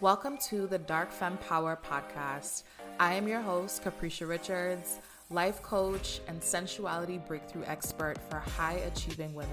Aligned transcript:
Welcome 0.00 0.38
to 0.48 0.66
the 0.66 0.78
Dark 0.78 1.12
Femme 1.12 1.36
Power 1.36 1.78
podcast. 1.84 2.62
I 2.98 3.12
am 3.12 3.28
your 3.28 3.42
host, 3.42 3.84
Caprisha 3.84 4.26
Richards, 4.26 4.98
life 5.28 5.62
coach 5.62 6.22
and 6.26 6.42
sensuality 6.42 7.18
breakthrough 7.18 7.64
expert 7.64 8.16
for 8.30 8.38
high 8.38 8.80
achieving 8.86 9.34
women. 9.34 9.52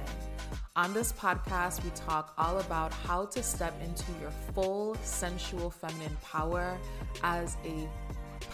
On 0.78 0.94
this 0.94 1.12
podcast, 1.12 1.84
we 1.84 1.90
talk 1.90 2.34
all 2.38 2.60
about 2.60 2.94
how 2.94 3.26
to 3.26 3.44
step 3.44 3.74
into 3.84 4.06
your 4.22 4.32
full 4.54 4.96
sensual 5.04 5.70
feminine 5.70 6.16
power 6.24 6.78
as 7.24 7.58
a 7.66 7.90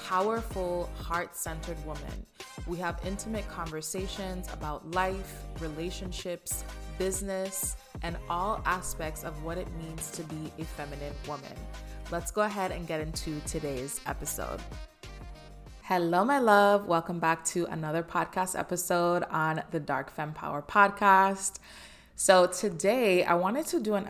powerful, 0.05 0.89
heart 0.97 1.35
centered 1.35 1.83
woman. 1.85 2.25
We 2.67 2.77
have 2.77 2.99
intimate 3.05 3.47
conversations 3.49 4.47
about 4.51 4.89
life, 4.91 5.43
relationships, 5.59 6.63
business, 6.97 7.75
and 8.01 8.17
all 8.29 8.61
aspects 8.65 9.23
of 9.23 9.43
what 9.43 9.57
it 9.57 9.67
means 9.77 10.11
to 10.11 10.23
be 10.23 10.51
a 10.59 10.63
feminine 10.63 11.13
woman. 11.27 11.53
Let's 12.11 12.31
go 12.31 12.41
ahead 12.41 12.71
and 12.71 12.87
get 12.87 13.01
into 13.01 13.39
today's 13.47 14.01
episode. 14.05 14.59
Hello, 15.83 16.23
my 16.23 16.39
love. 16.39 16.87
Welcome 16.87 17.19
back 17.19 17.43
to 17.45 17.65
another 17.65 18.03
podcast 18.03 18.57
episode 18.57 19.23
on 19.29 19.63
the 19.71 19.79
Dark 19.79 20.11
Femme 20.11 20.33
Power 20.33 20.61
podcast. 20.61 21.59
So, 22.15 22.47
today 22.47 23.23
I 23.23 23.33
wanted 23.33 23.65
to 23.67 23.79
do 23.79 23.95
an 23.95 24.07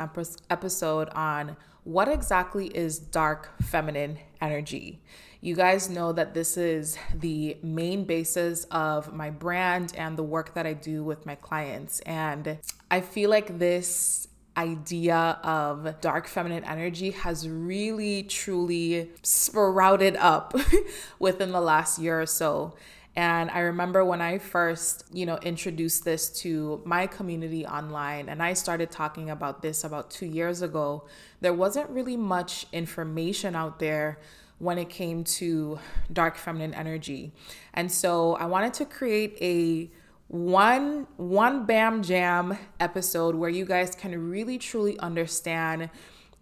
episode 0.49 1.09
on 1.09 1.55
what 1.83 2.07
exactly 2.07 2.67
is 2.67 2.97
dark 2.99 3.51
feminine 3.61 4.19
energy. 4.41 5.01
You 5.41 5.55
guys 5.55 5.89
know 5.89 6.13
that 6.13 6.33
this 6.33 6.55
is 6.55 6.97
the 7.13 7.57
main 7.61 8.05
basis 8.05 8.63
of 8.71 9.13
my 9.13 9.29
brand 9.29 9.93
and 9.97 10.17
the 10.17 10.23
work 10.23 10.53
that 10.53 10.65
I 10.65 10.71
do 10.73 11.03
with 11.03 11.25
my 11.25 11.35
clients. 11.35 11.99
And 12.01 12.59
I 12.89 13.01
feel 13.01 13.29
like 13.29 13.59
this 13.59 14.29
idea 14.55 15.39
of 15.43 15.99
dark 15.99 16.27
feminine 16.27 16.63
energy 16.63 17.11
has 17.11 17.49
really 17.49 18.23
truly 18.23 19.11
sprouted 19.23 20.15
up 20.15 20.53
within 21.19 21.51
the 21.51 21.61
last 21.61 21.99
year 21.99 22.21
or 22.21 22.25
so. 22.25 22.75
And 23.15 23.51
I 23.51 23.59
remember 23.59 24.03
when 24.03 24.21
I 24.21 24.39
first, 24.39 25.05
you 25.13 25.25
know, 25.25 25.37
introduced 25.37 26.03
this 26.03 26.29
to 26.41 26.81
my 26.83 27.05
community 27.05 27.65
online 27.65 28.27
and 28.27 28.41
I 28.41 28.53
started 28.53 28.89
talking 28.89 29.29
about 29.29 29.61
this 29.61 29.83
about 29.83 30.09
2 30.09 30.25
years 30.25 30.63
ago, 30.63 31.05
there 31.39 31.53
wasn't 31.53 31.89
really 31.91 32.17
much 32.17 32.65
information 32.71 33.55
out 33.55 33.77
there 33.77 34.19
when 34.57 34.77
it 34.79 34.89
came 34.89 35.23
to 35.25 35.77
dark 36.11 36.37
feminine 36.37 36.73
energy. 36.73 37.33
And 37.73 37.91
so 37.91 38.35
I 38.35 38.45
wanted 38.45 38.73
to 38.75 38.85
create 38.85 39.37
a 39.41 39.91
one 40.27 41.05
one 41.17 41.65
bam 41.65 42.01
jam 42.01 42.57
episode 42.79 43.35
where 43.35 43.49
you 43.49 43.65
guys 43.65 43.93
can 43.93 44.29
really 44.29 44.57
truly 44.57 44.97
understand 44.97 45.91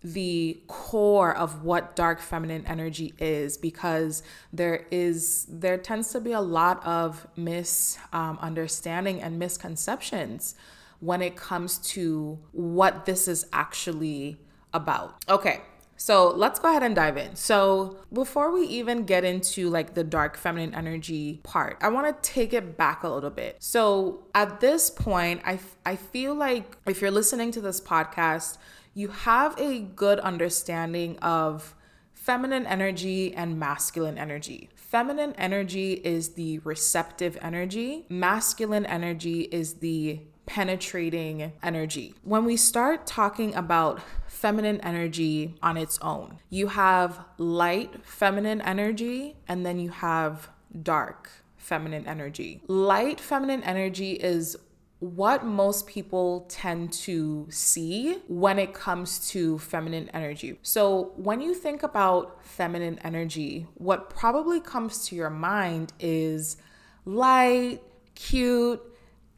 the 0.03 0.59
core 0.67 1.35
of 1.35 1.63
what 1.63 1.95
dark 1.95 2.19
feminine 2.19 2.65
energy 2.65 3.13
is 3.19 3.57
because 3.57 4.23
there 4.51 4.85
is 4.89 5.45
there 5.47 5.77
tends 5.77 6.11
to 6.11 6.19
be 6.19 6.31
a 6.31 6.41
lot 6.41 6.83
of 6.85 7.27
misunderstanding 7.35 9.17
um, 9.17 9.23
and 9.23 9.39
misconceptions 9.39 10.55
when 10.99 11.21
it 11.21 11.35
comes 11.35 11.77
to 11.77 12.39
what 12.51 13.05
this 13.05 13.27
is 13.27 13.45
actually 13.53 14.37
about 14.73 15.23
okay 15.29 15.61
so 16.01 16.31
let's 16.31 16.57
go 16.59 16.67
ahead 16.67 16.81
and 16.81 16.95
dive 16.95 17.15
in. 17.15 17.35
So 17.35 17.97
before 18.11 18.51
we 18.51 18.63
even 18.63 19.03
get 19.03 19.23
into 19.23 19.69
like 19.69 19.93
the 19.93 20.03
dark 20.03 20.35
feminine 20.35 20.73
energy 20.73 21.41
part, 21.43 21.77
I 21.79 21.89
want 21.89 22.07
to 22.07 22.27
take 22.27 22.53
it 22.53 22.75
back 22.75 23.03
a 23.03 23.07
little 23.07 23.29
bit. 23.29 23.57
So 23.59 24.23
at 24.33 24.61
this 24.61 24.89
point, 24.89 25.41
I, 25.45 25.59
I 25.85 25.95
feel 25.95 26.33
like 26.33 26.75
if 26.87 27.01
you're 27.01 27.11
listening 27.11 27.51
to 27.51 27.61
this 27.61 27.79
podcast, 27.79 28.57
you 28.93 29.09
have 29.09 29.57
a 29.59 29.79
good 29.79 30.19
understanding 30.19 31.17
of 31.19 31.75
feminine 32.13 32.67
energy 32.67 33.33
and 33.33 33.59
masculine 33.59 34.17
energy. 34.17 34.69
Feminine 34.75 35.33
energy 35.37 35.93
is 35.93 36.33
the 36.33 36.59
receptive 36.59 37.37
energy, 37.41 38.05
masculine 38.09 38.85
energy 38.85 39.41
is 39.51 39.75
the 39.75 40.19
penetrating 40.45 41.53
energy. 41.63 42.13
When 42.23 42.43
we 42.45 42.57
start 42.57 43.07
talking 43.07 43.55
about 43.55 44.01
feminine 44.27 44.81
energy 44.81 45.55
on 45.63 45.77
its 45.77 45.97
own, 46.01 46.39
you 46.49 46.67
have 46.67 47.23
light 47.37 48.05
feminine 48.05 48.61
energy 48.61 49.37
and 49.47 49.65
then 49.65 49.79
you 49.79 49.89
have 49.89 50.49
dark 50.83 51.29
feminine 51.55 52.05
energy. 52.05 52.61
Light 52.67 53.19
feminine 53.19 53.63
energy 53.63 54.13
is 54.13 54.57
what 55.01 55.43
most 55.43 55.87
people 55.87 56.45
tend 56.47 56.93
to 56.93 57.47
see 57.49 58.19
when 58.27 58.59
it 58.59 58.71
comes 58.71 59.27
to 59.31 59.57
feminine 59.57 60.07
energy. 60.13 60.59
So, 60.61 61.13
when 61.15 61.41
you 61.41 61.55
think 61.55 61.81
about 61.81 62.45
feminine 62.45 62.99
energy, 63.03 63.65
what 63.73 64.11
probably 64.11 64.59
comes 64.59 65.07
to 65.07 65.15
your 65.15 65.31
mind 65.31 65.91
is 65.99 66.57
light, 67.03 67.81
cute, 68.13 68.79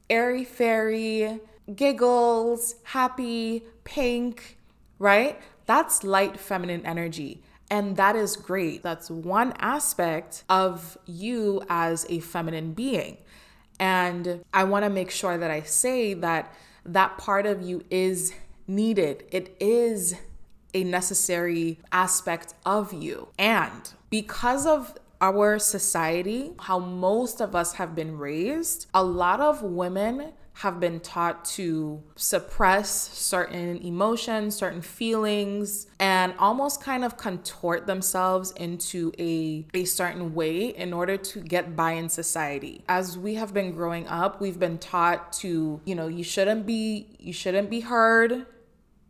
airy 0.10 0.44
fairy, 0.44 1.40
giggles, 1.74 2.76
happy, 2.84 3.64
pink, 3.86 4.58
right? 5.00 5.40
That's 5.66 6.04
light 6.04 6.38
feminine 6.38 6.86
energy. 6.86 7.42
And 7.72 7.96
that 7.96 8.18
is 8.18 8.36
great. 8.36 8.84
That's 8.84 9.10
one 9.10 9.54
aspect 9.60 10.44
of 10.50 10.98
you 11.06 11.64
as 11.70 12.06
a 12.10 12.20
feminine 12.20 12.74
being. 12.74 13.18
And 13.80 14.44
I 14.54 14.64
want 14.64 14.86
to 14.86 14.90
make 14.90 15.12
sure 15.12 15.38
that 15.38 15.52
I 15.52 15.62
say 15.62 16.14
that 16.16 16.54
that 16.86 17.18
part 17.18 17.46
of 17.46 17.62
you 17.62 17.84
is 17.90 18.34
needed. 18.68 19.24
It 19.32 19.56
is 19.60 20.16
a 20.74 20.84
necessary 20.84 21.80
aspect 21.92 22.54
of 22.66 22.94
you. 22.94 23.30
And 23.38 23.94
because 24.10 24.66
of 24.66 24.98
our 25.22 25.58
society, 25.60 26.54
how 26.60 26.80
most 26.80 27.40
of 27.40 27.56
us 27.56 27.74
have 27.74 27.96
been 27.96 28.18
raised, 28.18 28.88
a 28.94 29.04
lot 29.04 29.40
of 29.40 29.62
women 29.62 30.34
have 30.54 30.80
been 30.80 31.00
taught 31.00 31.44
to 31.46 32.02
suppress 32.16 32.92
certain 32.92 33.78
emotions, 33.78 34.56
certain 34.56 34.82
feelings, 34.82 35.88
and 36.00 36.34
almost 36.40 36.82
kind 36.82 37.04
of 37.04 37.18
contort 37.18 37.88
themselves 37.88 38.52
into 38.52 39.12
a, 39.20 39.66
a 39.74 39.86
certain 39.86 40.34
way 40.34 40.68
in 40.68 40.94
order 40.94 41.18
to 41.18 41.40
get 41.40 41.76
by 41.76 41.94
in 41.94 42.08
society. 42.10 42.84
As 42.88 43.18
we 43.18 43.36
have 43.36 43.54
been 43.54 43.72
growing 43.72 44.08
up, 44.08 44.40
we've 44.40 44.60
been 44.60 44.78
taught 44.78 45.34
to, 45.34 45.82
you 45.86 45.96
know, 45.96 46.08
you 46.08 46.24
shouldn't 46.24 46.66
be 46.66 47.08
you 47.20 47.34
shouldn't 47.34 47.70
be 47.70 47.80
heard, 47.80 48.46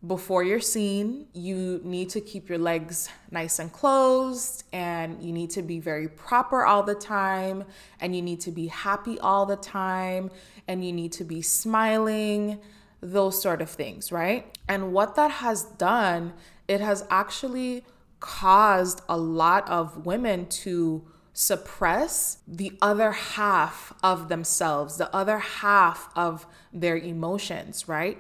before 0.06 0.44
you're 0.44 0.60
seen, 0.60 1.28
you 1.34 1.80
need 1.84 2.10
to 2.10 2.20
keep 2.20 2.50
your 2.50 2.58
legs 2.58 3.10
nice 3.32 3.60
and 3.60 3.72
closed, 3.72 4.64
and 4.74 5.24
you 5.24 5.32
need 5.32 5.50
to 5.52 5.62
be 5.62 5.80
very 5.80 6.10
proper 6.10 6.66
all 6.66 6.84
the 6.84 6.96
time, 6.96 7.64
and 8.02 8.14
you 8.16 8.22
need 8.22 8.42
to 8.42 8.52
be 8.52 8.68
happy 8.68 9.18
all 9.20 9.46
the 9.46 9.56
time, 9.56 10.30
and 10.68 10.86
you 10.86 10.92
need 10.92 11.14
to 11.14 11.24
be 11.24 11.42
smiling, 11.42 12.60
those 13.00 13.42
sort 13.42 13.62
of 13.62 13.70
things, 13.70 14.12
right? 14.12 14.58
And 14.68 14.92
what 14.94 15.16
that 15.16 15.32
has 15.32 15.64
done, 15.64 16.34
it 16.68 16.82
has 16.82 17.06
actually 17.10 17.86
caused 18.20 19.02
a 19.08 19.18
lot 19.18 19.70
of 19.70 20.06
women 20.06 20.48
to 20.48 21.06
suppress 21.34 22.38
the 22.48 22.78
other 22.82 23.12
half 23.12 23.94
of 24.04 24.30
themselves, 24.30 24.98
the 24.98 25.14
other 25.16 25.40
half 25.40 26.10
of 26.16 26.46
their 26.72 26.96
emotions, 26.96 27.88
right? 27.88 28.18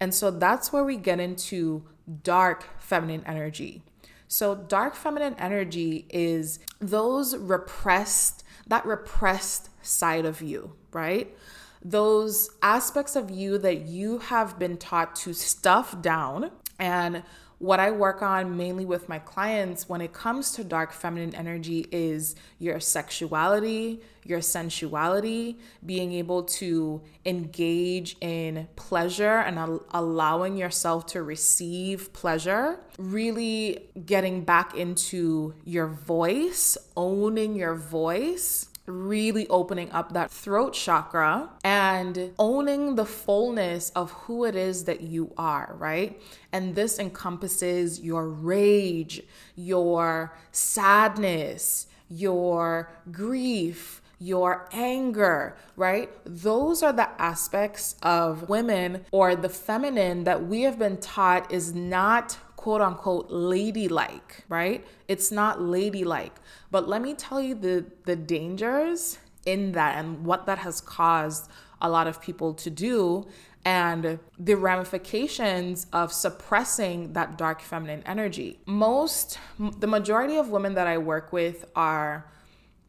And 0.00 0.14
so 0.14 0.30
that's 0.30 0.72
where 0.72 0.84
we 0.84 0.96
get 0.96 1.20
into 1.20 1.84
dark 2.22 2.66
feminine 2.78 3.22
energy. 3.26 3.82
So, 4.26 4.54
dark 4.54 4.94
feminine 4.94 5.36
energy 5.38 6.06
is 6.10 6.58
those 6.80 7.36
repressed, 7.36 8.42
that 8.66 8.84
repressed 8.84 9.70
side 9.84 10.24
of 10.24 10.42
you, 10.42 10.74
right? 10.92 11.36
Those 11.82 12.50
aspects 12.62 13.14
of 13.14 13.30
you 13.30 13.58
that 13.58 13.82
you 13.82 14.18
have 14.18 14.58
been 14.58 14.76
taught 14.76 15.14
to 15.16 15.34
stuff 15.34 16.00
down 16.00 16.50
and 16.78 17.22
what 17.58 17.80
I 17.80 17.90
work 17.90 18.22
on 18.22 18.56
mainly 18.56 18.84
with 18.84 19.08
my 19.08 19.18
clients 19.18 19.88
when 19.88 20.00
it 20.00 20.12
comes 20.12 20.52
to 20.52 20.64
dark 20.64 20.92
feminine 20.92 21.34
energy 21.34 21.86
is 21.92 22.34
your 22.58 22.80
sexuality, 22.80 24.02
your 24.24 24.40
sensuality, 24.40 25.58
being 25.84 26.12
able 26.12 26.42
to 26.44 27.02
engage 27.24 28.16
in 28.20 28.68
pleasure 28.76 29.38
and 29.38 29.58
al- 29.58 29.84
allowing 29.92 30.56
yourself 30.56 31.06
to 31.06 31.22
receive 31.22 32.12
pleasure, 32.12 32.80
really 32.98 33.88
getting 34.04 34.44
back 34.44 34.74
into 34.74 35.54
your 35.64 35.86
voice, 35.86 36.76
owning 36.96 37.54
your 37.54 37.74
voice 37.74 38.68
really 38.86 39.48
opening 39.48 39.90
up 39.92 40.12
that 40.12 40.30
throat 40.30 40.74
chakra 40.74 41.48
and 41.62 42.32
owning 42.38 42.96
the 42.96 43.06
fullness 43.06 43.90
of 43.90 44.10
who 44.12 44.44
it 44.44 44.54
is 44.54 44.84
that 44.84 45.00
you 45.00 45.32
are, 45.38 45.74
right? 45.78 46.20
And 46.52 46.74
this 46.74 46.98
encompasses 46.98 48.00
your 48.00 48.28
rage, 48.28 49.22
your 49.56 50.36
sadness, 50.52 51.86
your 52.08 52.90
grief, 53.10 54.02
your 54.18 54.68
anger, 54.72 55.56
right? 55.76 56.10
Those 56.24 56.82
are 56.82 56.92
the 56.92 57.10
aspects 57.20 57.96
of 58.02 58.48
women 58.48 59.04
or 59.10 59.34
the 59.36 59.48
feminine 59.48 60.24
that 60.24 60.46
we 60.46 60.62
have 60.62 60.78
been 60.78 60.98
taught 60.98 61.52
is 61.52 61.74
not 61.74 62.38
quote 62.64 62.80
unquote 62.80 63.30
ladylike, 63.30 64.42
right? 64.48 64.86
It's 65.06 65.30
not 65.30 65.60
ladylike. 65.60 66.36
But 66.70 66.88
let 66.88 67.02
me 67.02 67.12
tell 67.12 67.38
you 67.38 67.54
the 67.54 67.84
the 68.06 68.16
dangers 68.16 69.18
in 69.44 69.72
that 69.72 69.98
and 69.98 70.24
what 70.24 70.46
that 70.46 70.56
has 70.66 70.80
caused 70.80 71.50
a 71.82 71.90
lot 71.90 72.06
of 72.06 72.22
people 72.22 72.54
to 72.54 72.70
do 72.70 73.26
and 73.66 74.18
the 74.38 74.54
ramifications 74.54 75.86
of 75.92 76.10
suppressing 76.10 77.12
that 77.12 77.36
dark 77.36 77.60
feminine 77.60 78.02
energy. 78.06 78.58
Most, 78.64 79.38
the 79.58 79.86
majority 79.86 80.36
of 80.38 80.48
women 80.48 80.72
that 80.72 80.86
I 80.86 80.96
work 80.96 81.34
with 81.34 81.66
are 81.76 82.24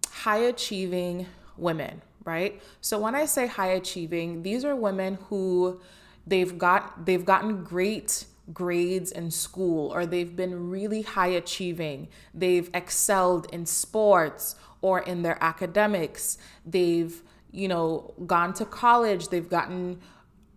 high 0.09 0.43
achieving 0.53 1.27
women, 1.57 2.01
right? 2.23 2.61
So 2.79 2.97
when 2.97 3.13
I 3.13 3.25
say 3.25 3.47
high 3.47 3.73
achieving, 3.81 4.43
these 4.43 4.63
are 4.63 4.73
women 4.73 5.17
who 5.27 5.81
they've 6.25 6.57
got 6.57 7.05
they've 7.05 7.25
gotten 7.25 7.65
great 7.65 8.25
grades 8.53 9.11
in 9.11 9.31
school 9.31 9.91
or 9.93 10.05
they've 10.05 10.35
been 10.35 10.69
really 10.69 11.01
high 11.01 11.27
achieving. 11.27 12.07
They've 12.33 12.69
excelled 12.73 13.47
in 13.53 13.65
sports 13.65 14.55
or 14.81 14.99
in 14.99 15.23
their 15.23 15.37
academics. 15.41 16.37
They've, 16.65 17.21
you 17.51 17.67
know, 17.67 18.13
gone 18.25 18.53
to 18.55 18.65
college, 18.65 19.29
they've 19.29 19.49
gotten 19.49 19.99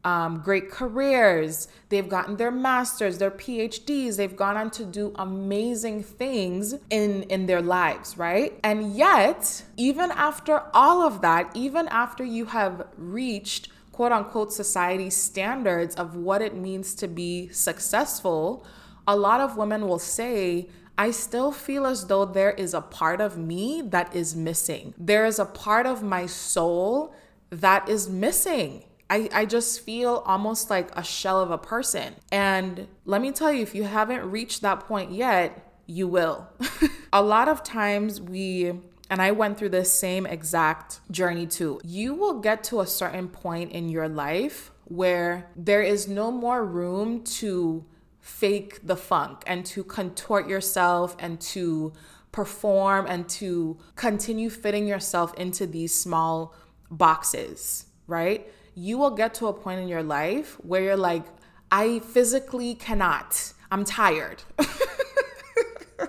um, 0.04 0.40
great 0.44 0.70
careers. 0.70 1.68
They've 1.88 2.08
gotten 2.08 2.36
their 2.36 2.50
masters, 2.50 3.18
their 3.18 3.30
PhDs. 3.30 4.16
They've 4.16 4.34
gone 4.34 4.56
on 4.56 4.70
to 4.72 4.84
do 4.84 5.12
amazing 5.16 6.02
things 6.02 6.74
in 6.90 7.24
in 7.24 7.46
their 7.46 7.60
lives, 7.60 8.16
right? 8.16 8.58
And 8.62 8.94
yet, 8.94 9.64
even 9.76 10.10
after 10.12 10.62
all 10.72 11.02
of 11.02 11.20
that, 11.22 11.50
even 11.54 11.88
after 11.88 12.24
you 12.24 12.46
have 12.46 12.86
reached 12.96 13.68
quote 13.98 14.12
unquote 14.12 14.52
society 14.52 15.10
standards 15.10 15.96
of 15.96 16.14
what 16.14 16.40
it 16.40 16.54
means 16.54 16.94
to 16.94 17.08
be 17.08 17.48
successful, 17.48 18.64
a 19.08 19.16
lot 19.16 19.40
of 19.40 19.56
women 19.56 19.88
will 19.88 19.98
say, 19.98 20.68
I 20.96 21.10
still 21.10 21.50
feel 21.50 21.84
as 21.84 22.06
though 22.06 22.24
there 22.24 22.52
is 22.52 22.74
a 22.74 22.80
part 22.80 23.20
of 23.20 23.36
me 23.36 23.82
that 23.86 24.14
is 24.14 24.36
missing. 24.36 24.94
There 24.96 25.26
is 25.26 25.40
a 25.40 25.44
part 25.44 25.84
of 25.84 26.00
my 26.00 26.26
soul 26.26 27.12
that 27.50 27.88
is 27.88 28.08
missing. 28.08 28.84
I, 29.10 29.28
I 29.32 29.46
just 29.46 29.80
feel 29.80 30.22
almost 30.24 30.70
like 30.70 30.96
a 30.96 31.02
shell 31.02 31.40
of 31.40 31.50
a 31.50 31.58
person. 31.58 32.14
And 32.30 32.86
let 33.04 33.20
me 33.20 33.32
tell 33.32 33.52
you, 33.52 33.62
if 33.62 33.74
you 33.74 33.82
haven't 33.82 34.30
reached 34.30 34.62
that 34.62 34.86
point 34.86 35.10
yet, 35.10 35.74
you 35.86 36.06
will. 36.06 36.46
a 37.12 37.20
lot 37.20 37.48
of 37.48 37.64
times 37.64 38.20
we 38.20 38.74
and 39.10 39.22
I 39.22 39.32
went 39.32 39.58
through 39.58 39.70
this 39.70 39.92
same 39.92 40.26
exact 40.26 41.00
journey 41.10 41.46
too. 41.46 41.80
You 41.84 42.14
will 42.14 42.40
get 42.40 42.64
to 42.64 42.80
a 42.80 42.86
certain 42.86 43.28
point 43.28 43.72
in 43.72 43.88
your 43.88 44.08
life 44.08 44.70
where 44.84 45.50
there 45.56 45.82
is 45.82 46.08
no 46.08 46.30
more 46.30 46.64
room 46.64 47.22
to 47.22 47.84
fake 48.20 48.86
the 48.86 48.96
funk 48.96 49.42
and 49.46 49.64
to 49.66 49.84
contort 49.84 50.48
yourself 50.48 51.16
and 51.18 51.40
to 51.40 51.92
perform 52.32 53.06
and 53.06 53.28
to 53.28 53.78
continue 53.96 54.50
fitting 54.50 54.86
yourself 54.86 55.32
into 55.34 55.66
these 55.66 55.94
small 55.94 56.54
boxes, 56.90 57.86
right? 58.06 58.46
you 58.78 58.96
will 58.96 59.10
get 59.10 59.34
to 59.34 59.48
a 59.48 59.52
point 59.52 59.80
in 59.80 59.88
your 59.88 60.04
life 60.04 60.54
where 60.62 60.80
you're 60.80 60.96
like, 60.96 61.24
I 61.70 61.98
physically 61.98 62.76
cannot. 62.76 63.52
I'm 63.72 63.84
tired. 63.84 64.42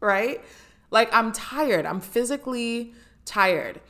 right? 0.00 0.42
Like 0.90 1.12
I'm 1.12 1.32
tired. 1.32 1.86
I'm 1.86 2.00
physically 2.00 2.94
tired. 3.24 3.80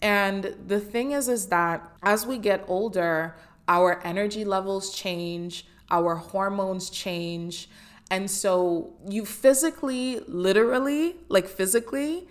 And 0.00 0.56
the 0.66 0.80
thing 0.80 1.12
is 1.12 1.28
is 1.28 1.46
that 1.46 1.88
as 2.02 2.26
we 2.26 2.38
get 2.38 2.64
older, 2.66 3.36
our 3.68 4.04
energy 4.04 4.44
levels 4.44 4.94
change, 4.94 5.66
our 5.90 6.16
hormones 6.16 6.90
change. 6.90 7.68
And 8.10 8.30
so 8.30 8.92
you 9.08 9.24
physically, 9.24 10.20
literally, 10.26 11.16
like 11.28 11.46
physically, 11.46 12.28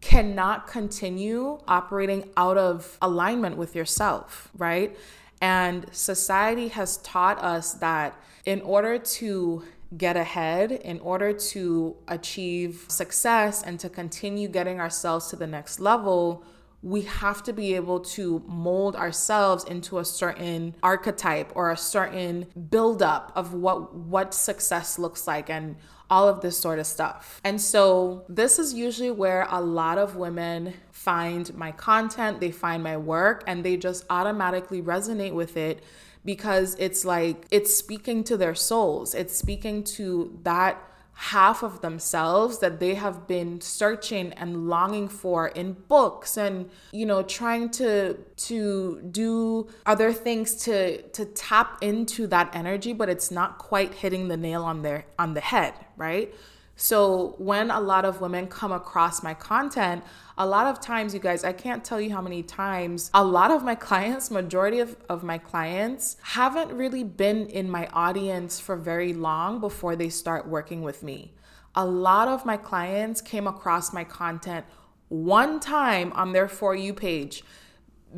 cannot 0.00 0.66
continue 0.66 1.58
operating 1.66 2.28
out 2.36 2.58
of 2.58 2.98
alignment 3.00 3.56
with 3.56 3.74
yourself, 3.74 4.50
right? 4.58 4.96
And 5.40 5.86
society 5.92 6.68
has 6.68 6.98
taught 6.98 7.42
us 7.42 7.72
that 7.74 8.14
in 8.44 8.60
order 8.60 8.98
to 8.98 9.64
get 9.96 10.16
ahead, 10.16 10.72
in 10.72 11.00
order 11.00 11.32
to 11.32 11.96
achieve 12.08 12.84
success 12.88 13.62
and 13.62 13.78
to 13.80 13.88
continue 13.88 14.48
getting 14.48 14.80
ourselves 14.80 15.28
to 15.28 15.36
the 15.36 15.46
next 15.46 15.80
level, 15.80 16.44
we 16.82 17.02
have 17.02 17.42
to 17.42 17.52
be 17.52 17.74
able 17.74 17.98
to 17.98 18.42
mold 18.46 18.94
ourselves 18.94 19.64
into 19.64 19.98
a 19.98 20.04
certain 20.04 20.74
archetype 20.82 21.50
or 21.54 21.70
a 21.70 21.76
certain 21.76 22.46
buildup 22.70 23.32
of 23.34 23.54
what 23.54 23.94
what 23.94 24.34
success 24.34 24.98
looks 24.98 25.26
like 25.26 25.48
and 25.48 25.76
all 26.14 26.28
of 26.28 26.40
this 26.42 26.56
sort 26.56 26.78
of 26.78 26.86
stuff. 26.86 27.40
And 27.42 27.60
so, 27.60 28.24
this 28.28 28.60
is 28.60 28.72
usually 28.72 29.10
where 29.10 29.48
a 29.50 29.60
lot 29.60 29.98
of 29.98 30.14
women 30.14 30.74
find 30.92 31.52
my 31.54 31.72
content, 31.72 32.38
they 32.38 32.52
find 32.52 32.80
my 32.84 32.96
work, 32.96 33.42
and 33.48 33.64
they 33.64 33.76
just 33.76 34.06
automatically 34.08 34.80
resonate 34.80 35.34
with 35.34 35.56
it 35.56 35.82
because 36.24 36.76
it's 36.78 37.04
like 37.04 37.46
it's 37.50 37.74
speaking 37.74 38.22
to 38.24 38.36
their 38.36 38.54
souls, 38.54 39.12
it's 39.14 39.36
speaking 39.36 39.82
to 39.98 40.38
that 40.44 40.80
half 41.14 41.62
of 41.62 41.80
themselves 41.80 42.58
that 42.58 42.80
they 42.80 42.94
have 42.94 43.26
been 43.26 43.60
searching 43.60 44.32
and 44.34 44.68
longing 44.68 45.08
for 45.08 45.48
in 45.48 45.72
books 45.88 46.36
and 46.36 46.68
you 46.92 47.06
know 47.06 47.22
trying 47.22 47.70
to 47.70 48.14
to 48.36 49.00
do 49.12 49.66
other 49.86 50.12
things 50.12 50.56
to 50.56 51.00
to 51.10 51.24
tap 51.24 51.78
into 51.82 52.26
that 52.26 52.50
energy 52.52 52.92
but 52.92 53.08
it's 53.08 53.30
not 53.30 53.58
quite 53.58 53.94
hitting 53.94 54.26
the 54.26 54.36
nail 54.36 54.64
on 54.64 54.82
their 54.82 55.04
on 55.16 55.34
the 55.34 55.40
head 55.40 55.72
right 55.96 56.34
so 56.76 57.36
when 57.38 57.70
a 57.70 57.80
lot 57.80 58.04
of 58.04 58.20
women 58.20 58.48
come 58.48 58.72
across 58.72 59.22
my 59.22 59.34
content, 59.34 60.02
a 60.36 60.44
lot 60.44 60.66
of 60.66 60.80
times, 60.80 61.14
you 61.14 61.20
guys, 61.20 61.44
I 61.44 61.52
can't 61.52 61.84
tell 61.84 62.00
you 62.00 62.10
how 62.10 62.20
many 62.20 62.42
times 62.42 63.10
a 63.14 63.24
lot 63.24 63.50
of 63.50 63.62
my 63.62 63.74
clients, 63.88 64.30
majority 64.30 64.80
of, 64.80 64.96
of 65.08 65.22
my 65.22 65.38
clients, 65.38 66.16
haven't 66.22 66.72
really 66.72 67.04
been 67.04 67.46
in 67.46 67.70
my 67.70 67.86
audience 67.92 68.58
for 68.58 68.76
very 68.76 69.12
long 69.12 69.60
before 69.60 69.94
they 69.94 70.08
start 70.08 70.48
working 70.48 70.82
with 70.82 71.02
me. 71.02 71.34
A 71.76 71.84
lot 71.84 72.28
of 72.28 72.44
my 72.44 72.56
clients 72.56 73.20
came 73.20 73.46
across 73.46 73.92
my 73.92 74.04
content 74.04 74.66
one 75.08 75.60
time 75.60 76.12
on 76.14 76.32
their 76.32 76.48
For 76.48 76.74
You 76.74 76.92
page, 76.92 77.44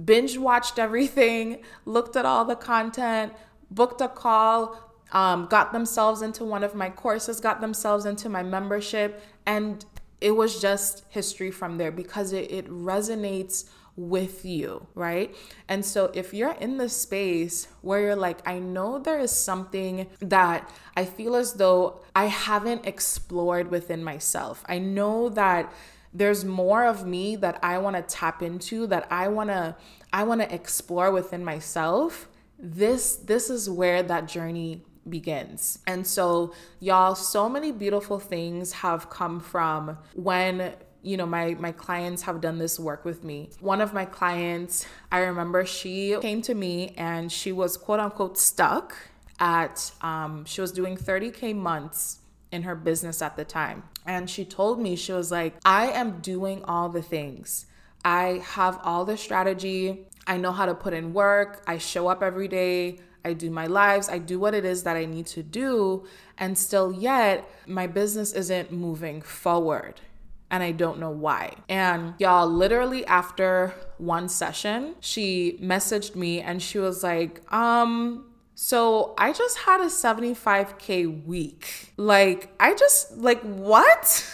binge 0.04 0.38
watched 0.38 0.78
everything, 0.78 1.62
looked 1.84 2.16
at 2.16 2.24
all 2.24 2.46
the 2.46 2.56
content, 2.56 3.34
booked 3.70 4.00
a 4.00 4.08
call, 4.08 4.85
um, 5.12 5.46
got 5.46 5.72
themselves 5.72 6.22
into 6.22 6.44
one 6.44 6.64
of 6.64 6.74
my 6.74 6.90
courses, 6.90 7.40
got 7.40 7.60
themselves 7.60 8.06
into 8.06 8.28
my 8.28 8.42
membership, 8.42 9.22
and 9.46 9.84
it 10.20 10.32
was 10.32 10.60
just 10.60 11.04
history 11.08 11.50
from 11.50 11.78
there 11.78 11.92
because 11.92 12.32
it, 12.32 12.50
it 12.50 12.68
resonates 12.68 13.68
with 13.96 14.44
you, 14.44 14.86
right? 14.94 15.34
And 15.68 15.84
so 15.84 16.10
if 16.14 16.34
you're 16.34 16.52
in 16.52 16.76
the 16.76 16.88
space 16.88 17.68
where 17.80 18.00
you're 18.00 18.16
like, 18.16 18.46
I 18.46 18.58
know 18.58 18.98
there 18.98 19.18
is 19.18 19.30
something 19.30 20.06
that 20.20 20.70
I 20.96 21.06
feel 21.06 21.34
as 21.34 21.54
though 21.54 22.00
I 22.14 22.26
haven't 22.26 22.86
explored 22.86 23.70
within 23.70 24.04
myself, 24.04 24.64
I 24.68 24.78
know 24.78 25.30
that 25.30 25.72
there's 26.12 26.44
more 26.44 26.84
of 26.84 27.06
me 27.06 27.36
that 27.36 27.58
I 27.62 27.78
want 27.78 27.96
to 27.96 28.02
tap 28.02 28.42
into 28.42 28.86
that 28.86 29.06
I 29.10 29.28
want 29.28 29.50
to 29.50 29.76
I 30.12 30.22
want 30.22 30.40
to 30.40 30.54
explore 30.54 31.10
within 31.10 31.44
myself 31.44 32.28
this 32.58 33.16
this 33.16 33.50
is 33.50 33.68
where 33.68 34.02
that 34.02 34.26
journey 34.26 34.82
begins. 35.08 35.78
And 35.86 36.06
so, 36.06 36.52
y'all, 36.80 37.14
so 37.14 37.48
many 37.48 37.72
beautiful 37.72 38.18
things 38.18 38.72
have 38.72 39.10
come 39.10 39.40
from 39.40 39.98
when 40.14 40.74
you 41.06 41.16
know 41.16 41.26
my 41.26 41.54
my 41.54 41.70
clients 41.70 42.22
have 42.22 42.40
done 42.40 42.58
this 42.58 42.80
work 42.80 43.04
with 43.04 43.22
me. 43.22 43.50
One 43.60 43.80
of 43.80 43.94
my 43.94 44.04
clients 44.04 44.86
i 45.12 45.18
remember 45.20 45.64
she 45.64 46.16
came 46.20 46.42
to 46.42 46.54
me 46.54 46.94
and 46.96 47.30
she 47.30 47.52
was 47.52 47.76
quote 47.76 48.00
unquote 48.00 48.36
stuck 48.36 48.96
at 49.38 49.92
um, 50.00 50.44
she 50.46 50.60
was 50.60 50.72
doing 50.72 50.96
30k 50.96 51.54
months 51.54 52.18
in 52.50 52.62
her 52.62 52.74
business 52.74 53.22
at 53.22 53.36
the 53.36 53.44
time. 53.44 53.84
And 54.04 54.28
she 54.28 54.44
told 54.44 54.80
me 54.80 54.96
she 54.96 55.12
was 55.12 55.30
like 55.30 55.54
i 55.64 55.86
am 55.86 56.20
doing 56.20 56.64
all 56.64 56.88
the 56.88 57.02
things. 57.02 57.66
I 58.04 58.40
have 58.44 58.78
all 58.82 59.04
the 59.04 59.16
strategy. 59.16 60.06
I 60.26 60.36
know 60.36 60.52
how 60.52 60.66
to 60.66 60.74
put 60.74 60.92
in 60.92 61.12
work. 61.12 61.62
I 61.66 61.78
show 61.78 62.08
up 62.08 62.22
every 62.22 62.48
day 62.48 62.98
I 63.26 63.32
do 63.32 63.50
my 63.50 63.66
lives, 63.66 64.08
I 64.08 64.18
do 64.18 64.38
what 64.38 64.54
it 64.54 64.64
is 64.64 64.84
that 64.84 64.96
I 64.96 65.04
need 65.04 65.26
to 65.38 65.42
do, 65.42 66.06
and 66.38 66.56
still 66.56 66.92
yet 66.92 67.48
my 67.66 67.88
business 67.88 68.32
isn't 68.32 68.70
moving 68.70 69.20
forward. 69.20 70.00
And 70.48 70.62
I 70.62 70.70
don't 70.70 71.00
know 71.00 71.10
why. 71.10 71.54
And 71.68 72.14
y'all, 72.20 72.46
literally 72.48 73.04
after 73.06 73.74
one 73.98 74.28
session, 74.28 74.94
she 75.00 75.58
messaged 75.60 76.14
me 76.14 76.40
and 76.40 76.62
she 76.62 76.78
was 76.78 77.02
like, 77.02 77.42
um, 77.52 78.26
so 78.54 79.14
I 79.18 79.32
just 79.32 79.58
had 79.58 79.80
a 79.80 79.86
75K 79.86 81.26
week. 81.26 81.92
Like, 81.96 82.54
I 82.60 82.74
just, 82.74 83.16
like, 83.16 83.42
what? 83.42 84.24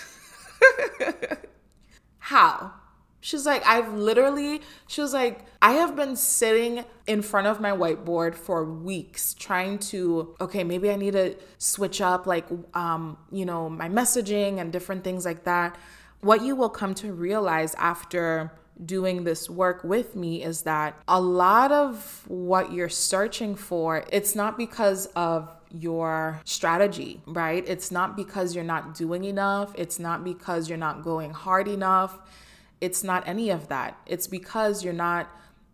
How? 2.18 2.74
She's 3.24 3.46
like, 3.46 3.64
I've 3.64 3.94
literally, 3.94 4.62
she 4.88 5.00
was 5.00 5.14
like, 5.14 5.46
I 5.62 5.74
have 5.74 5.94
been 5.94 6.16
sitting 6.16 6.84
in 7.06 7.22
front 7.22 7.46
of 7.46 7.60
my 7.60 7.70
whiteboard 7.70 8.34
for 8.34 8.64
weeks 8.64 9.32
trying 9.34 9.78
to, 9.78 10.34
okay, 10.40 10.64
maybe 10.64 10.90
I 10.90 10.96
need 10.96 11.12
to 11.12 11.36
switch 11.56 12.00
up 12.00 12.26
like, 12.26 12.46
um, 12.74 13.16
you 13.30 13.46
know, 13.46 13.70
my 13.70 13.88
messaging 13.88 14.58
and 14.58 14.72
different 14.72 15.04
things 15.04 15.24
like 15.24 15.44
that. 15.44 15.78
What 16.20 16.42
you 16.42 16.56
will 16.56 16.68
come 16.68 16.94
to 16.96 17.12
realize 17.12 17.76
after 17.76 18.52
doing 18.84 19.22
this 19.22 19.48
work 19.48 19.84
with 19.84 20.16
me 20.16 20.42
is 20.42 20.62
that 20.62 21.00
a 21.06 21.20
lot 21.20 21.70
of 21.70 22.24
what 22.26 22.72
you're 22.72 22.88
searching 22.88 23.54
for, 23.54 24.04
it's 24.12 24.34
not 24.34 24.58
because 24.58 25.06
of 25.14 25.48
your 25.70 26.40
strategy, 26.44 27.22
right? 27.24 27.64
It's 27.68 27.92
not 27.92 28.16
because 28.16 28.56
you're 28.56 28.64
not 28.64 28.96
doing 28.96 29.22
enough. 29.22 29.72
It's 29.76 30.00
not 30.00 30.24
because 30.24 30.68
you're 30.68 30.76
not 30.76 31.04
going 31.04 31.30
hard 31.30 31.68
enough 31.68 32.18
it's 32.82 33.04
not 33.04 33.22
any 33.28 33.48
of 33.50 33.68
that. 33.68 33.96
It's 34.06 34.26
because 34.26 34.82
you're 34.82 34.92
not 34.92 35.30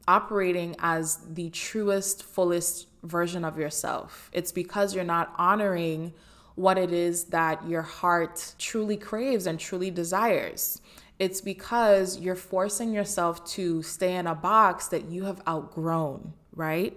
operating 0.06 0.76
as 0.78 1.18
the 1.32 1.48
truest, 1.48 2.22
fullest 2.22 2.86
version 3.02 3.46
of 3.46 3.58
yourself. 3.58 4.30
It's 4.30 4.52
because 4.52 4.94
you're 4.94 5.04
not 5.04 5.32
honoring 5.38 6.12
what 6.54 6.76
it 6.76 6.92
is 6.92 7.24
that 7.24 7.66
your 7.66 7.80
heart 7.80 8.54
truly 8.58 8.98
craves 8.98 9.46
and 9.46 9.58
truly 9.58 9.90
desires. 9.90 10.82
It's 11.18 11.40
because 11.40 12.18
you're 12.20 12.34
forcing 12.34 12.92
yourself 12.92 13.42
to 13.52 13.82
stay 13.82 14.14
in 14.14 14.26
a 14.26 14.34
box 14.34 14.88
that 14.88 15.06
you 15.06 15.24
have 15.24 15.40
outgrown, 15.48 16.34
right? 16.54 16.94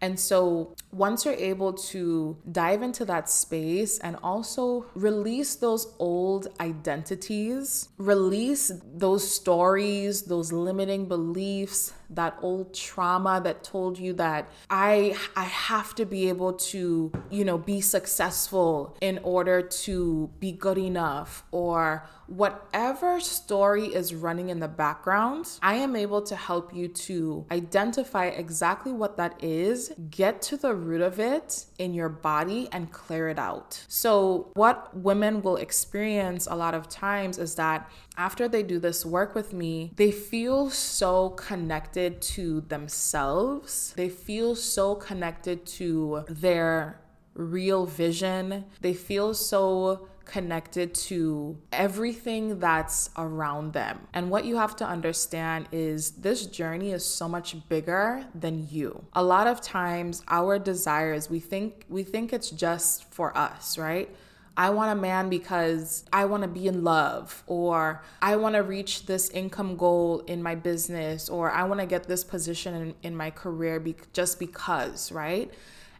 And 0.00 0.18
so 0.18 0.74
once 0.92 1.24
you're 1.24 1.34
able 1.34 1.72
to 1.72 2.36
dive 2.50 2.82
into 2.82 3.04
that 3.06 3.28
space 3.30 3.98
and 3.98 4.16
also 4.22 4.86
release 4.94 5.56
those 5.56 5.94
old 5.98 6.48
identities, 6.60 7.88
release 7.98 8.72
those 8.94 9.28
stories, 9.28 10.22
those 10.22 10.52
limiting 10.52 11.06
beliefs, 11.06 11.92
that 12.10 12.36
old 12.42 12.74
trauma 12.74 13.40
that 13.44 13.64
told 13.64 13.98
you 13.98 14.12
that 14.14 14.50
I 14.70 15.16
I 15.36 15.44
have 15.44 15.94
to 15.96 16.04
be 16.04 16.28
able 16.28 16.54
to, 16.54 17.12
you 17.30 17.44
know, 17.44 17.58
be 17.58 17.80
successful 17.80 18.96
in 19.00 19.18
order 19.22 19.62
to 19.62 20.30
be 20.40 20.52
good 20.52 20.78
enough 20.78 21.44
or 21.50 22.08
whatever 22.26 23.20
story 23.20 23.86
is 23.86 24.14
running 24.14 24.48
in 24.48 24.58
the 24.60 24.68
background, 24.68 25.58
I 25.62 25.74
am 25.74 25.94
able 25.94 26.22
to 26.22 26.36
help 26.36 26.74
you 26.74 26.88
to 26.88 27.44
identify 27.50 28.26
exactly 28.26 28.92
what 28.92 29.16
that 29.18 29.42
is, 29.42 29.92
get 30.10 30.40
to 30.42 30.56
the 30.56 30.74
root 30.74 31.02
of 31.02 31.20
it 31.20 31.66
in 31.78 31.92
your 31.92 32.08
body, 32.08 32.68
and 32.72 32.90
clear 32.90 33.28
it 33.28 33.38
out. 33.38 33.84
So, 33.88 34.50
what 34.54 34.96
women 34.96 35.42
will 35.42 35.56
experience 35.56 36.48
a 36.50 36.56
lot 36.56 36.74
of 36.74 36.88
times 36.88 37.38
is 37.38 37.54
that 37.56 37.90
after 38.16 38.48
they 38.48 38.62
do 38.62 38.78
this 38.78 39.04
work 39.04 39.34
with 39.34 39.52
me, 39.52 39.92
they 39.96 40.10
feel 40.10 40.70
so 40.70 41.30
connected 41.30 41.93
to 41.94 42.60
themselves. 42.62 43.94
They 43.96 44.08
feel 44.08 44.54
so 44.54 44.94
connected 44.94 45.66
to 45.66 46.24
their 46.28 47.00
real 47.34 47.86
vision. 47.86 48.64
They 48.80 48.94
feel 48.94 49.34
so 49.34 50.08
connected 50.24 50.94
to 50.94 51.58
everything 51.72 52.58
that's 52.58 53.10
around 53.16 53.72
them. 53.72 54.00
And 54.12 54.30
what 54.30 54.44
you 54.44 54.56
have 54.56 54.74
to 54.76 54.86
understand 54.86 55.68
is 55.70 56.12
this 56.12 56.46
journey 56.46 56.92
is 56.92 57.04
so 57.04 57.28
much 57.28 57.56
bigger 57.68 58.24
than 58.34 58.66
you. 58.70 59.04
A 59.12 59.22
lot 59.22 59.46
of 59.46 59.60
times 59.60 60.22
our 60.28 60.58
desires, 60.58 61.28
we 61.28 61.40
think 61.40 61.84
we 61.88 62.02
think 62.02 62.32
it's 62.32 62.50
just 62.50 63.12
for 63.12 63.36
us, 63.36 63.78
right? 63.78 64.08
I 64.56 64.70
want 64.70 64.96
a 64.96 65.00
man 65.00 65.28
because 65.28 66.04
I 66.12 66.26
want 66.26 66.42
to 66.44 66.48
be 66.48 66.68
in 66.68 66.84
love, 66.84 67.42
or 67.46 68.02
I 68.22 68.36
want 68.36 68.54
to 68.54 68.62
reach 68.62 69.06
this 69.06 69.28
income 69.30 69.76
goal 69.76 70.20
in 70.26 70.42
my 70.42 70.54
business, 70.54 71.28
or 71.28 71.50
I 71.50 71.64
want 71.64 71.80
to 71.80 71.86
get 71.86 72.04
this 72.04 72.22
position 72.22 72.74
in, 72.74 72.94
in 73.02 73.16
my 73.16 73.30
career 73.30 73.80
be- 73.80 73.96
just 74.12 74.38
because, 74.38 75.10
right? 75.10 75.52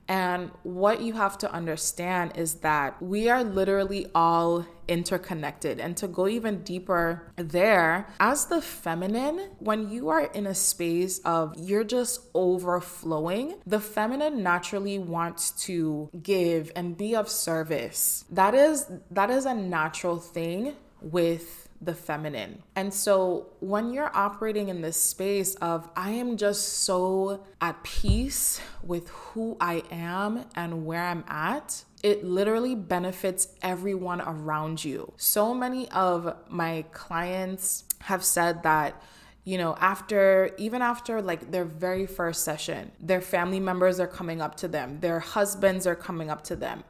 And 0.08 0.50
what 0.62 1.00
you 1.00 1.14
have 1.14 1.38
to 1.38 1.52
understand 1.52 2.32
is 2.36 2.56
that 2.56 3.00
we 3.00 3.28
are 3.28 3.42
literally 3.42 4.06
all 4.14 4.66
interconnected. 4.86 5.80
And 5.80 5.96
to 5.96 6.08
go 6.08 6.28
even 6.28 6.62
deeper 6.62 7.32
there, 7.36 8.06
as 8.20 8.46
the 8.46 8.60
feminine, 8.60 9.50
when 9.58 9.90
you 9.90 10.10
are 10.10 10.26
in 10.26 10.46
a 10.46 10.54
space 10.54 11.20
of 11.20 11.54
you're 11.56 11.84
just 11.84 12.20
overflowing, 12.34 13.54
the 13.66 13.80
feminine 13.80 14.42
naturally 14.42 14.98
wants 14.98 15.52
to 15.64 16.10
give 16.22 16.70
and 16.76 16.96
be 16.96 17.16
of 17.16 17.28
service. 17.28 18.24
That 18.30 18.54
is 18.54 18.86
that 19.10 19.30
is 19.30 19.46
a 19.46 19.54
natural 19.54 20.18
thing 20.18 20.74
with 21.00 21.63
the 21.84 21.94
feminine. 21.94 22.62
And 22.76 22.92
so 22.92 23.48
when 23.60 23.92
you're 23.92 24.14
operating 24.14 24.68
in 24.68 24.80
this 24.80 24.96
space 24.96 25.54
of, 25.56 25.88
I 25.96 26.10
am 26.10 26.36
just 26.36 26.80
so 26.80 27.44
at 27.60 27.82
peace 27.82 28.60
with 28.82 29.08
who 29.08 29.56
I 29.60 29.82
am 29.90 30.44
and 30.54 30.86
where 30.86 31.02
I'm 31.02 31.24
at, 31.28 31.84
it 32.02 32.24
literally 32.24 32.74
benefits 32.74 33.48
everyone 33.62 34.20
around 34.20 34.84
you. 34.84 35.12
So 35.16 35.54
many 35.54 35.90
of 35.90 36.36
my 36.48 36.84
clients 36.92 37.84
have 38.00 38.22
said 38.22 38.62
that 38.62 39.02
you 39.44 39.58
know, 39.58 39.76
after 39.78 40.50
even 40.56 40.80
after 40.80 41.20
like 41.20 41.50
their 41.50 41.66
very 41.66 42.06
first 42.06 42.44
session, 42.44 42.90
their 42.98 43.20
family 43.20 43.60
members 43.60 44.00
are 44.00 44.06
coming 44.06 44.40
up 44.40 44.56
to 44.56 44.68
them, 44.68 45.00
their 45.00 45.20
husbands 45.20 45.86
are 45.86 45.94
coming 45.94 46.30
up 46.30 46.42
to 46.44 46.56
them, 46.56 46.82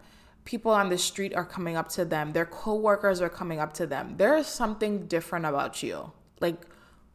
people 0.45 0.71
on 0.71 0.89
the 0.89 0.99
street 0.99 1.35
are 1.35 1.45
coming 1.45 1.77
up 1.77 1.89
to 1.91 2.05
them, 2.05 2.33
their 2.33 2.47
coworkers 2.47 3.21
are 3.21 3.29
coming 3.29 3.61
up 3.61 3.73
to 3.75 3.87
them. 3.87 4.17
There 4.17 4.37
is 4.37 4.47
something 4.47 5.07
different 5.07 5.47
about 5.47 5.83
you. 5.83 6.13
Like, 6.41 6.67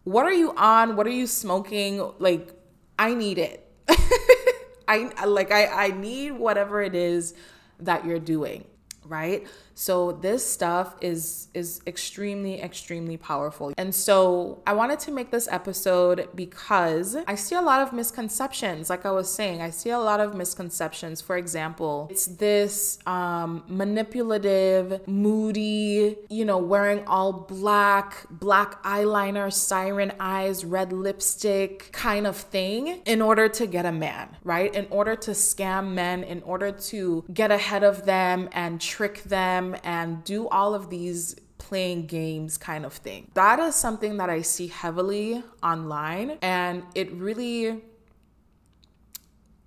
what 0.04 0.26
are 0.26 0.34
you 0.34 0.54
on? 0.56 0.96
What 0.96 1.06
are 1.08 1.12
you 1.12 1.28
smoking? 1.28 2.12
Like, 2.20 2.54
I 2.98 3.14
need 3.14 3.38
it. 3.38 3.66
I 4.88 5.26
like 5.26 5.52
I 5.52 5.68
I 5.68 5.88
need 5.92 6.32
whatever 6.32 6.82
it 6.82 6.96
is 6.96 7.36
that 7.80 8.06
you're 8.06 8.20
doing 8.20 8.66
right? 9.06 9.48
So 9.74 10.12
this 10.12 10.46
stuff 10.46 10.96
is 11.02 11.48
is 11.54 11.82
extremely 11.88 12.62
extremely 12.62 13.18
powerful. 13.18 13.72
And 13.78 13.96
so 13.96 14.62
i 14.68 14.74
wanted 14.74 15.00
to 15.00 15.12
make 15.12 15.32
this 15.32 15.48
episode 15.50 16.28
because 16.36 17.16
i 17.28 17.36
see 17.36 17.56
a 17.56 17.62
lot 17.62 17.82
of 17.82 17.94
misconceptions. 17.94 18.90
Like 18.90 19.06
i 19.06 19.12
was 19.12 19.32
saying 19.32 19.62
i 19.62 19.70
see 19.70 19.90
a 19.90 20.00
lot 20.00 20.20
of 20.20 20.36
misconceptions. 20.36 21.22
For 21.22 21.38
example 21.38 22.08
it's 22.12 22.28
this 22.28 23.00
um, 23.06 23.64
manipulative 23.68 25.08
moody 25.08 26.18
you 26.30 26.46
know 26.46 26.58
wearing 26.58 27.06
all 27.08 27.32
black 27.32 28.26
black 28.30 28.84
eyeliner 28.84 29.52
siren 29.52 30.12
eyes 30.20 30.66
red 30.66 30.92
lipstick 30.92 31.90
kind 31.94 32.28
of 32.28 32.36
thing 32.36 33.02
in 33.06 33.22
order 33.22 33.48
to 33.48 33.66
get 33.66 33.86
a 33.86 33.92
man 33.92 34.36
right? 34.44 34.74
In 34.76 34.88
order 34.90 35.16
to 35.16 35.32
scam 35.32 35.94
men 35.94 36.24
in 36.24 36.42
order 36.44 36.72
to 36.72 37.24
get 37.34 37.52
ahead 37.52 37.84
of 37.84 38.06
them 38.06 38.50
and 38.52 38.82
trick 39.00 39.24
them 39.24 39.78
and 39.86 40.26
do 40.26 40.46
all 40.50 40.76
of 40.76 40.90
these 40.90 41.34
playing 41.58 42.06
games 42.06 42.58
kind 42.58 42.86
of 42.86 42.92
thing. 42.92 43.32
That 43.34 43.58
is 43.58 43.74
something 43.74 44.18
that 44.18 44.30
I 44.30 44.42
see 44.42 44.68
heavily 44.68 45.42
online 45.64 46.38
and 46.42 46.84
it 46.96 47.10
really 47.14 47.82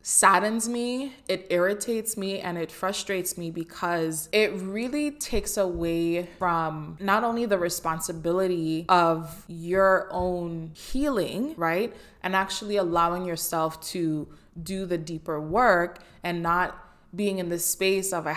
saddens 0.03 0.69
me, 0.69 1.15
it 1.29 1.47
irritates 1.49 2.15
me, 2.19 2.41
and 2.41 2.59
it 2.59 2.71
frustrates 2.71 3.39
me 3.39 3.51
because 3.51 4.29
it 4.33 4.53
really 4.53 5.13
takes 5.13 5.57
away 5.57 6.29
from 6.39 6.99
not 7.01 7.25
only 7.25 7.47
the 7.47 7.57
responsibility 7.57 8.85
of 8.91 9.47
your 9.49 10.09
own 10.11 10.73
healing, 10.75 11.55
right? 11.57 11.95
And 12.23 12.37
actually 12.37 12.77
allowing 12.77 13.25
yourself 13.25 13.81
to 13.93 14.29
do 14.63 14.85
the 14.85 14.99
deeper 14.99 15.41
work 15.41 16.01
and 16.23 16.43
not 16.43 16.77
being 17.15 17.39
in 17.39 17.49
the 17.49 17.59
space 17.59 18.13
of 18.13 18.27
a 18.27 18.37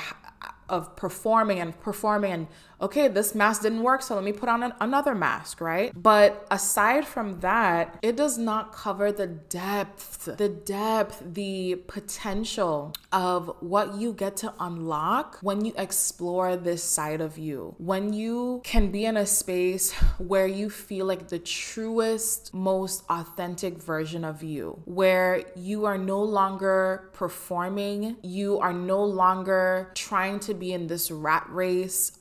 of 0.70 0.96
performing 0.96 1.60
and 1.60 1.80
performing 1.82 2.32
and 2.32 2.48
okay, 2.82 3.08
this 3.08 3.36
mask 3.36 3.62
didn't 3.62 3.84
work, 3.84 4.02
so 4.02 4.16
let 4.16 4.24
me 4.24 4.34
put 4.34 4.50
on 4.50 4.64
an, 4.64 4.74
another 4.80 5.16
mask, 5.16 5.62
right? 5.62 5.92
But 5.96 6.48
aside 6.52 7.06
from 7.08 7.40
that, 7.40 7.98
it 8.02 8.16
does 8.16 8.38
not 8.38 8.74
cover 8.74 9.12
the 9.12 9.28
depth, 9.28 10.26
the 10.38 10.50
depth, 10.50 11.22
the 11.34 11.76
potential 11.88 12.94
of 13.12 13.56
what 13.60 13.96
you 13.96 14.14
get 14.14 14.38
to 14.38 14.54
unlock 14.60 15.40
when 15.42 15.64
you 15.64 15.74
explore 15.78 16.58
this 16.58 16.84
side 16.84 17.22
of 17.22 17.38
you. 17.38 17.76
When 17.78 18.14
you 18.14 18.62
can 18.64 18.92
be 18.92 19.06
in 19.06 19.18
a 19.18 19.26
space 19.26 19.94
where 20.18 20.48
you 20.48 20.70
feel 20.70 21.06
like 21.06 21.28
the 21.30 21.40
truest, 21.40 22.54
most 22.54 23.04
authentic 23.10 23.82
version 23.82 24.24
of 24.24 24.44
you, 24.44 24.82
where 24.86 25.44
you 25.56 25.86
are 25.86 25.98
no 25.98 26.22
longer 26.22 27.10
performing, 27.14 28.18
you 28.22 28.60
are 28.60 28.74
no 28.74 29.04
longer 29.04 29.92
trying 29.96 30.40
to 30.42 30.54
be 30.54 30.74
in 30.74 30.88
this 30.88 31.10
rat 31.12 31.46
race 31.50 32.12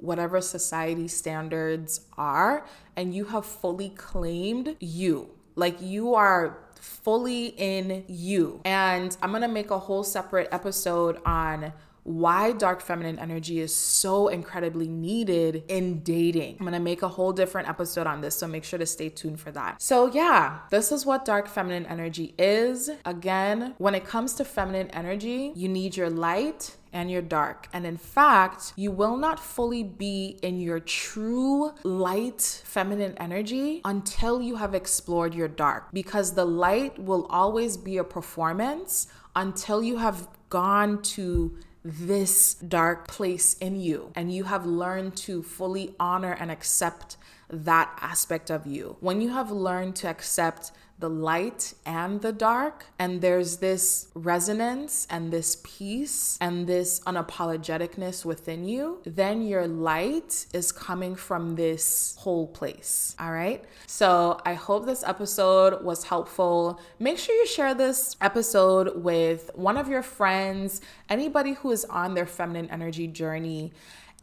whatever 0.00 0.40
society 0.40 1.08
standards 1.08 2.02
are, 2.16 2.66
and 2.96 3.14
you 3.14 3.26
have 3.26 3.46
fully 3.46 3.90
claimed 3.90 4.76
you. 4.80 5.30
Like 5.54 5.80
you 5.80 6.14
are 6.14 6.58
fully 6.80 7.46
in 7.56 8.04
you. 8.06 8.60
And 8.64 9.16
I'm 9.22 9.32
gonna 9.32 9.48
make 9.48 9.70
a 9.70 9.78
whole 9.78 10.04
separate 10.04 10.48
episode 10.52 11.20
on 11.24 11.72
why 12.08 12.52
dark 12.52 12.80
feminine 12.80 13.18
energy 13.18 13.60
is 13.60 13.74
so 13.74 14.28
incredibly 14.28 14.88
needed 14.88 15.62
in 15.68 16.00
dating. 16.00 16.56
I'm 16.58 16.64
gonna 16.64 16.80
make 16.80 17.02
a 17.02 17.08
whole 17.08 17.32
different 17.32 17.68
episode 17.68 18.06
on 18.06 18.22
this, 18.22 18.34
so 18.34 18.46
make 18.46 18.64
sure 18.64 18.78
to 18.78 18.86
stay 18.86 19.10
tuned 19.10 19.40
for 19.40 19.50
that. 19.52 19.82
So, 19.82 20.06
yeah, 20.06 20.60
this 20.70 20.90
is 20.90 21.04
what 21.04 21.26
dark 21.26 21.48
feminine 21.48 21.84
energy 21.84 22.34
is. 22.38 22.88
Again, 23.04 23.74
when 23.76 23.94
it 23.94 24.06
comes 24.06 24.32
to 24.34 24.44
feminine 24.46 24.88
energy, 24.92 25.52
you 25.54 25.68
need 25.68 25.98
your 25.98 26.08
light 26.08 26.77
and 26.92 27.10
your 27.10 27.22
dark. 27.22 27.68
And 27.72 27.86
in 27.86 27.96
fact, 27.96 28.72
you 28.76 28.90
will 28.90 29.16
not 29.16 29.40
fully 29.40 29.82
be 29.82 30.38
in 30.42 30.60
your 30.60 30.80
true 30.80 31.72
light 31.84 32.62
feminine 32.64 33.14
energy 33.18 33.80
until 33.84 34.40
you 34.40 34.56
have 34.56 34.74
explored 34.74 35.34
your 35.34 35.48
dark 35.48 35.88
because 35.92 36.34
the 36.34 36.44
light 36.44 36.98
will 36.98 37.26
always 37.26 37.76
be 37.76 37.98
a 37.98 38.04
performance 38.04 39.08
until 39.36 39.82
you 39.82 39.98
have 39.98 40.28
gone 40.48 41.02
to 41.02 41.56
this 41.84 42.54
dark 42.54 43.08
place 43.08 43.54
in 43.58 43.80
you 43.80 44.10
and 44.14 44.34
you 44.34 44.44
have 44.44 44.66
learned 44.66 45.16
to 45.16 45.42
fully 45.42 45.94
honor 45.98 46.32
and 46.32 46.50
accept 46.50 47.16
that 47.48 47.96
aspect 48.00 48.50
of 48.50 48.66
you. 48.66 48.96
When 49.00 49.20
you 49.20 49.30
have 49.30 49.50
learned 49.50 49.96
to 49.96 50.08
accept 50.08 50.72
the 50.98 51.08
light 51.08 51.74
and 51.86 52.20
the 52.22 52.32
dark. 52.32 52.86
And 52.98 53.20
there's 53.20 53.58
this 53.58 54.08
resonance 54.14 55.06
and 55.10 55.32
this 55.32 55.58
peace 55.62 56.36
and 56.40 56.66
this 56.66 57.00
unapologeticness 57.00 58.24
within 58.24 58.64
you. 58.64 59.00
Then 59.04 59.42
your 59.42 59.66
light 59.66 60.46
is 60.52 60.72
coming 60.72 61.14
from 61.14 61.54
this 61.54 62.16
whole 62.18 62.48
place. 62.48 63.14
All 63.18 63.32
right. 63.32 63.64
So 63.86 64.40
I 64.44 64.54
hope 64.54 64.86
this 64.86 65.04
episode 65.04 65.84
was 65.84 66.04
helpful. 66.04 66.80
Make 66.98 67.18
sure 67.18 67.34
you 67.34 67.46
share 67.46 67.74
this 67.74 68.16
episode 68.20 69.02
with 69.02 69.50
one 69.54 69.76
of 69.76 69.88
your 69.88 70.02
friends, 70.02 70.80
anybody 71.08 71.52
who 71.52 71.70
is 71.70 71.84
on 71.84 72.14
their 72.14 72.26
feminine 72.26 72.68
energy 72.70 73.06
journey 73.06 73.72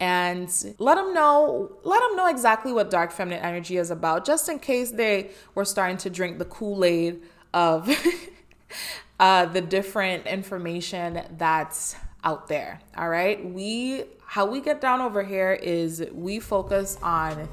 and 0.00 0.74
let 0.78 0.96
them 0.96 1.14
know 1.14 1.72
let 1.82 2.00
them 2.00 2.16
know 2.16 2.26
exactly 2.26 2.72
what 2.72 2.90
dark 2.90 3.10
feminine 3.10 3.42
energy 3.42 3.76
is 3.78 3.90
about 3.90 4.24
just 4.26 4.48
in 4.48 4.58
case 4.58 4.90
they 4.90 5.30
were 5.54 5.64
starting 5.64 5.96
to 5.96 6.10
drink 6.10 6.38
the 6.38 6.44
kool-aid 6.44 7.20
of 7.54 7.88
uh, 9.20 9.46
the 9.46 9.60
different 9.60 10.26
information 10.26 11.22
that's 11.38 11.96
out 12.24 12.48
there 12.48 12.80
all 12.96 13.08
right? 13.08 13.44
We 13.44 14.04
how 14.28 14.44
we 14.44 14.60
get 14.60 14.80
down 14.80 15.00
over 15.00 15.22
here 15.22 15.52
is 15.52 16.04
we 16.12 16.40
focus 16.40 16.98
on 17.02 17.48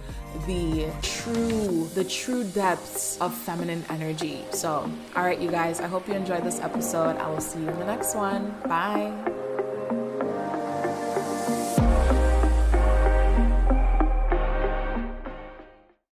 the 0.47 0.91
true 1.01 1.87
the 1.93 2.03
true 2.03 2.43
depths 2.43 3.17
of 3.21 3.33
feminine 3.33 3.85
energy. 3.89 4.43
So 4.51 4.91
all 5.15 5.23
right 5.23 5.39
you 5.39 5.49
guys 5.49 5.79
i 5.79 5.87
hope 5.87 6.07
you 6.07 6.15
enjoyed 6.15 6.43
this 6.43 6.59
episode. 6.59 7.17
I 7.17 7.29
will 7.29 7.41
see 7.41 7.59
you 7.59 7.69
in 7.69 7.79
the 7.79 7.85
next 7.85 8.15
one. 8.15 8.53
Bye 8.67 9.52